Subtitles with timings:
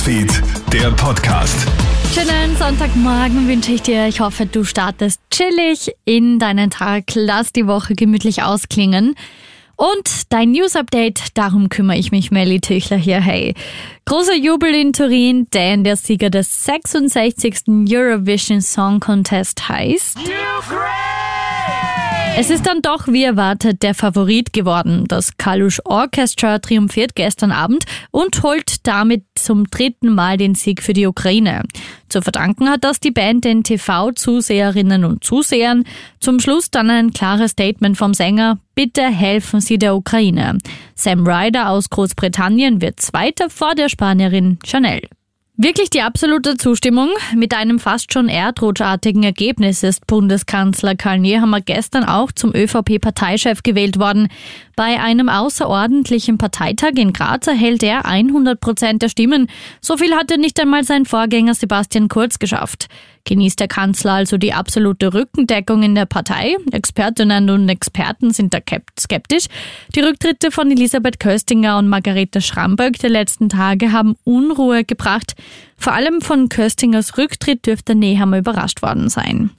[0.00, 1.68] Newsfeed, der Podcast.
[2.14, 4.06] Schönen Sonntagmorgen wünsche ich dir.
[4.06, 7.04] Ich hoffe, du startest chillig in deinen Tag.
[7.14, 9.14] Lass die Woche gemütlich ausklingen.
[9.76, 13.20] Und dein News-Update, darum kümmere ich mich, Melly Tüchler hier.
[13.20, 13.54] Hey,
[14.06, 17.64] großer Jubel in Turin, denn der Sieger des 66.
[17.90, 20.16] Eurovision Song Contest heißt...
[22.36, 25.04] Es ist dann doch wie erwartet der Favorit geworden.
[25.08, 30.94] Das Kalush Orchestra triumphiert gestern Abend und holt damit zum dritten Mal den Sieg für
[30.94, 31.64] die Ukraine.
[32.08, 35.84] Zu verdanken hat das die Band den TV-Zuseherinnen und Zusehern.
[36.18, 38.58] Zum Schluss dann ein klares Statement vom Sänger.
[38.74, 40.56] Bitte helfen Sie der Ukraine.
[40.94, 45.02] Sam Ryder aus Großbritannien wird Zweiter vor der Spanierin Chanel.
[45.62, 47.10] Wirklich die absolute Zustimmung.
[47.36, 53.98] Mit einem fast schon erdrutschartigen Ergebnis ist Bundeskanzler Karl Nehammer gestern auch zum ÖVP-Parteichef gewählt
[53.98, 54.28] worden.
[54.80, 59.48] Bei einem außerordentlichen Parteitag in Graz erhält er 100 Prozent der Stimmen.
[59.82, 62.88] So viel hatte nicht einmal sein Vorgänger Sebastian Kurz geschafft.
[63.24, 66.56] Genießt der Kanzler also die absolute Rückendeckung in der Partei?
[66.72, 68.60] Expertinnen und Experten sind da
[68.98, 69.48] skeptisch.
[69.94, 75.34] Die Rücktritte von Elisabeth Köstinger und Margarete Schramböck der letzten Tage haben Unruhe gebracht.
[75.76, 79.50] Vor allem von Köstingers Rücktritt dürfte Nehammer überrascht worden sein.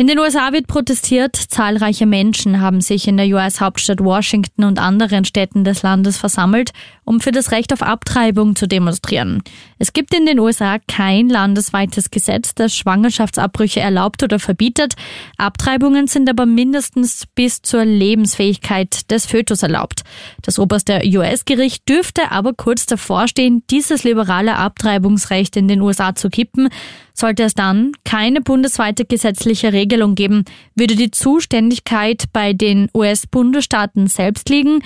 [0.00, 1.36] In den USA wird protestiert.
[1.36, 6.70] Zahlreiche Menschen haben sich in der US-Hauptstadt Washington und anderen Städten des Landes versammelt,
[7.04, 9.42] um für das Recht auf Abtreibung zu demonstrieren.
[9.78, 14.94] Es gibt in den USA kein landesweites Gesetz, das Schwangerschaftsabbrüche erlaubt oder verbietet.
[15.36, 20.04] Abtreibungen sind aber mindestens bis zur Lebensfähigkeit des Fötus erlaubt.
[20.40, 26.30] Das oberste US-Gericht dürfte aber kurz davor stehen, dieses liberale Abtreibungsrecht in den USA zu
[26.30, 26.70] kippen.
[27.14, 30.44] Sollte es dann keine bundesweite gesetzliche Regelung geben,
[30.74, 34.82] würde die Zuständigkeit bei den US-Bundesstaaten selbst liegen,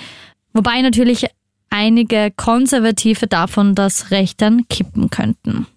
[0.53, 1.27] wobei natürlich
[1.69, 5.67] einige Konservative davon das Recht dann kippen könnten.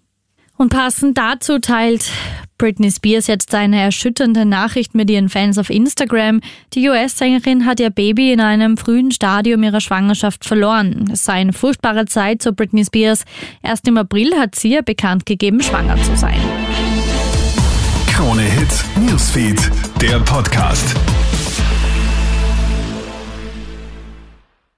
[0.57, 2.11] Und passend dazu teilt
[2.59, 6.41] Britney Spears jetzt eine erschütternde Nachricht mit ihren Fans auf Instagram.
[6.73, 11.09] Die US-Sängerin hat ihr Baby in einem frühen Stadium ihrer Schwangerschaft verloren.
[11.11, 13.23] Es sei eine furchtbare Zeit, so Britney Spears.
[13.63, 16.39] Erst im April hat sie ihr bekannt gegeben, schwanger zu sein.
[18.13, 19.71] Krone Hits, Newsfeed,
[20.01, 20.95] der Podcast.